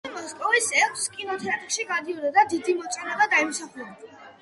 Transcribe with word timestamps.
ფილმი 0.05 0.19
მოსკოვის 0.21 0.69
ექვს 0.85 1.03
კინოთეატრში 1.17 1.87
გადიოდა 1.93 2.35
და 2.41 2.49
დიდი 2.57 2.79
მოწონება 2.83 3.33
დაიმსახურა. 3.39 4.23